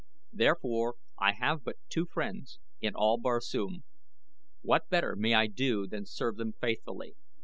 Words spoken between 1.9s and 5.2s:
friends in all Barsoom. What better